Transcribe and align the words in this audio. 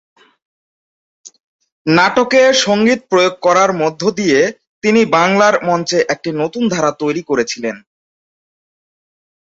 নাটকে 1.85 2.41
সংগীত 2.63 2.99
প্রয়োগ 3.09 3.33
করার 3.41 3.71
মধ্য 3.81 4.01
দিয়ে 4.19 4.39
তিনি 4.83 5.01
বাংলার 5.15 5.55
মঞ্চে 5.67 5.99
একটি 6.13 6.29
নতুন 6.41 6.63
ধারা 6.73 6.91
তৈরি 7.01 7.21
করেছিলেন। 7.23 7.75